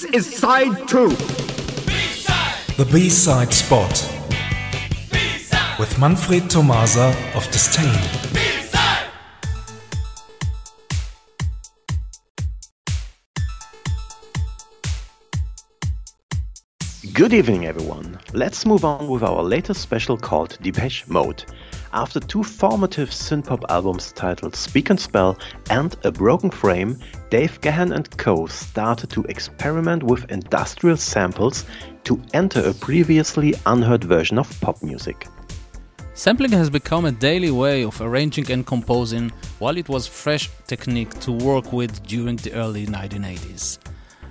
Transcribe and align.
This 0.00 0.14
is 0.14 0.34
side 0.38 0.88
two. 0.88 1.10
The 2.78 2.88
B-side 2.90 3.52
spot 3.52 3.90
with 5.78 5.98
Manfred 5.98 6.48
Tomasa 6.48 7.14
of 7.34 7.44
Disdain. 7.50 8.00
Good 17.12 17.34
evening, 17.34 17.66
everyone. 17.66 18.18
Let's 18.32 18.64
move 18.64 18.86
on 18.86 19.06
with 19.06 19.22
our 19.22 19.42
latest 19.42 19.82
special 19.82 20.16
called 20.16 20.56
Depeche 20.62 21.06
Mode. 21.08 21.44
After 21.92 22.20
two 22.20 22.44
formative 22.44 23.10
synthpop 23.10 23.64
albums 23.68 24.12
titled 24.12 24.54
Speak 24.54 24.90
and 24.90 25.00
Spell 25.00 25.36
and 25.70 25.96
A 26.04 26.12
Broken 26.12 26.48
Frame, 26.48 26.96
Dave 27.30 27.60
Gahan 27.60 27.90
and 27.92 28.08
co 28.16 28.46
started 28.46 29.10
to 29.10 29.24
experiment 29.24 30.04
with 30.04 30.30
industrial 30.30 30.96
samples 30.96 31.64
to 32.04 32.22
enter 32.32 32.60
a 32.60 32.74
previously 32.74 33.54
unheard 33.66 34.04
version 34.04 34.38
of 34.38 34.60
pop 34.60 34.80
music. 34.84 35.26
Sampling 36.14 36.52
has 36.52 36.70
become 36.70 37.06
a 37.06 37.12
daily 37.12 37.50
way 37.50 37.82
of 37.82 38.00
arranging 38.00 38.48
and 38.52 38.64
composing, 38.64 39.32
while 39.58 39.76
it 39.76 39.88
was 39.88 40.06
fresh 40.06 40.48
technique 40.68 41.18
to 41.20 41.32
work 41.32 41.72
with 41.72 42.06
during 42.06 42.36
the 42.36 42.52
early 42.52 42.86
1980s. 42.86 43.78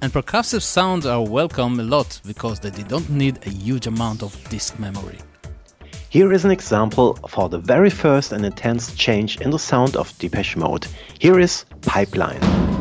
And 0.00 0.12
percussive 0.12 0.62
sounds 0.62 1.06
are 1.06 1.24
welcome 1.24 1.80
a 1.80 1.82
lot 1.82 2.20
because 2.24 2.60
they 2.60 2.70
don't 2.70 3.10
need 3.10 3.44
a 3.46 3.50
huge 3.50 3.88
amount 3.88 4.22
of 4.22 4.32
disk 4.48 4.78
memory. 4.78 5.18
Here 6.10 6.32
is 6.32 6.46
an 6.46 6.50
example 6.50 7.16
for 7.28 7.50
the 7.50 7.58
very 7.58 7.90
first 7.90 8.32
and 8.32 8.46
intense 8.46 8.94
change 8.94 9.42
in 9.42 9.50
the 9.50 9.58
sound 9.58 9.94
of 9.94 10.16
Depeche 10.18 10.56
Mode. 10.56 10.86
Here 11.18 11.38
is 11.38 11.66
Pipeline. 11.82 12.77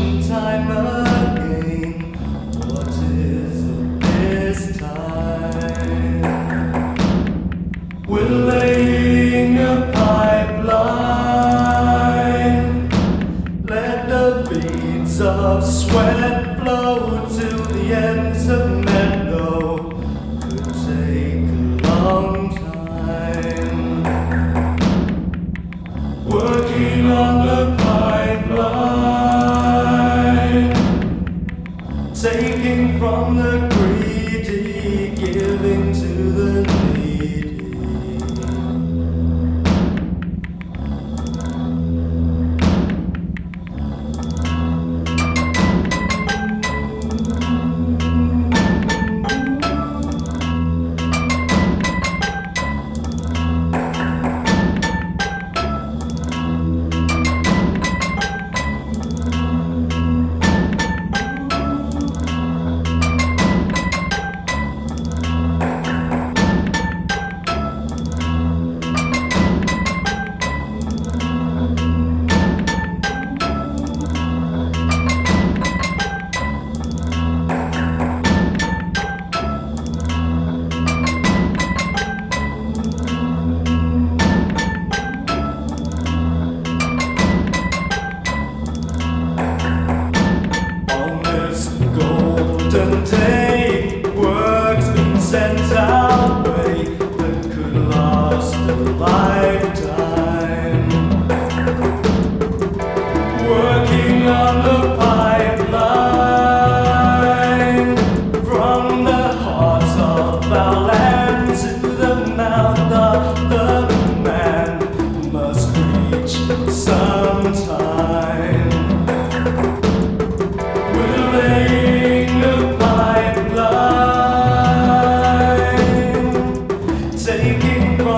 time. 0.00 1.19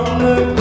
Oh. 0.05 0.52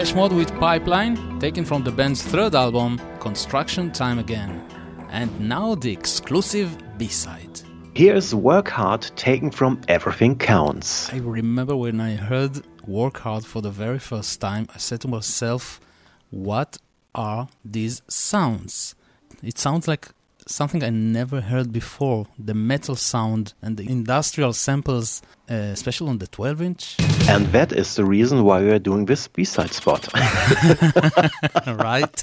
Depeche 0.00 0.14
Mode 0.14 0.32
with 0.32 0.58
Pipeline, 0.58 1.38
taken 1.40 1.62
from 1.62 1.84
the 1.84 1.92
band's 1.92 2.22
third 2.22 2.54
album, 2.54 2.98
Construction 3.20 3.92
Time 3.92 4.18
Again. 4.18 4.66
And 5.10 5.30
now 5.46 5.74
the 5.74 5.92
exclusive 5.92 6.74
B 6.96 7.06
side. 7.06 7.60
Here's 7.92 8.34
Work 8.34 8.68
Hard, 8.68 9.02
taken 9.14 9.50
from 9.50 9.78
Everything 9.88 10.38
Counts. 10.38 11.12
I 11.12 11.18
remember 11.18 11.76
when 11.76 12.00
I 12.00 12.14
heard 12.14 12.62
Work 12.86 13.18
Hard 13.18 13.44
for 13.44 13.60
the 13.60 13.70
very 13.70 13.98
first 13.98 14.40
time, 14.40 14.68
I 14.74 14.78
said 14.78 15.02
to 15.02 15.08
myself, 15.08 15.82
What 16.30 16.78
are 17.14 17.48
these 17.62 18.00
sounds? 18.08 18.94
It 19.42 19.58
sounds 19.58 19.86
like 19.86 20.08
something 20.50 20.82
I 20.82 20.90
never 20.90 21.40
heard 21.40 21.72
before 21.72 22.26
the 22.38 22.54
metal 22.54 22.96
sound 22.96 23.54
and 23.62 23.76
the 23.76 23.88
industrial 23.88 24.52
samples, 24.52 25.22
uh, 25.50 25.54
especially 25.54 26.08
on 26.08 26.18
the 26.18 26.26
12 26.26 26.62
inch. 26.62 26.96
And 27.28 27.46
that 27.48 27.72
is 27.72 27.94
the 27.94 28.04
reason 28.04 28.44
why 28.44 28.60
we 28.62 28.70
are 28.70 28.78
doing 28.78 29.06
this 29.06 29.28
B 29.28 29.44
side 29.44 29.72
spot. 29.72 30.08
right? 31.66 32.22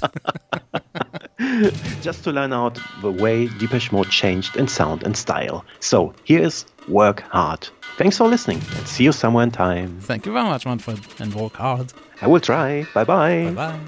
Just 2.02 2.24
to 2.24 2.32
learn 2.32 2.52
out 2.52 2.78
the 3.00 3.10
way 3.10 3.46
Depeche 3.46 3.92
Mode 3.92 4.10
changed 4.10 4.56
in 4.56 4.68
sound 4.68 5.02
and 5.04 5.16
style. 5.16 5.64
So 5.80 6.14
here 6.24 6.42
is 6.42 6.64
Work 6.88 7.20
Hard. 7.20 7.68
Thanks 7.96 8.16
for 8.18 8.28
listening 8.28 8.60
and 8.76 8.86
see 8.86 9.04
you 9.04 9.12
somewhere 9.12 9.44
in 9.44 9.50
time. 9.50 10.00
Thank 10.00 10.26
you 10.26 10.32
very 10.32 10.44
much, 10.44 10.66
Manfred, 10.66 11.00
and 11.18 11.34
work 11.34 11.54
hard. 11.54 11.92
I 12.22 12.28
will 12.28 12.40
try. 12.40 12.86
Bye 12.94 13.04
bye. 13.04 13.44
Bye 13.46 13.50
bye. 13.54 13.80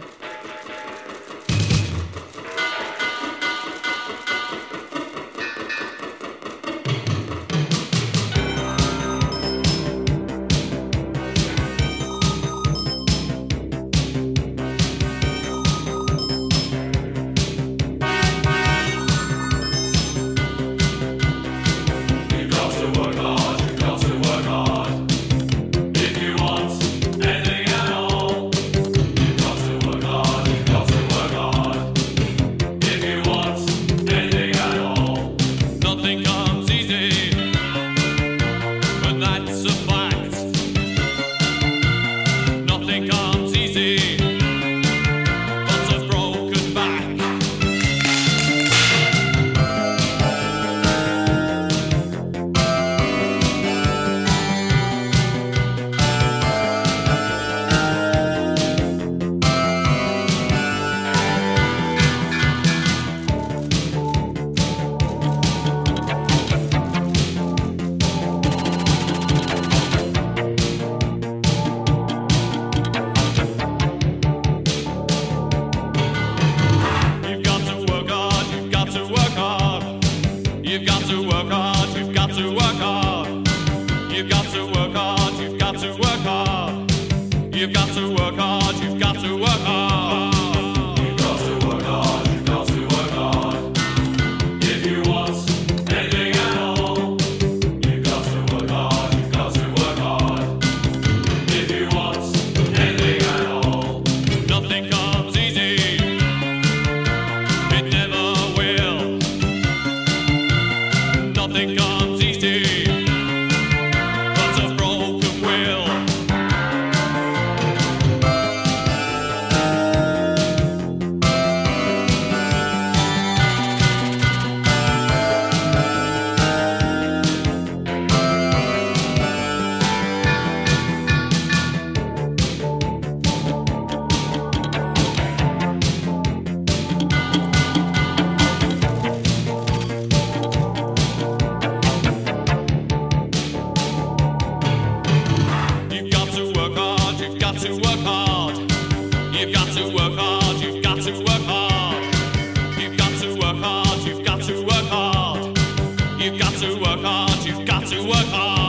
got 156.41 156.55
to 156.55 156.75
work 156.81 157.01
hard, 157.01 157.45
you've 157.45 157.67
got 157.67 157.87
to 157.87 158.01
work 158.01 158.27
hard. 158.29 158.60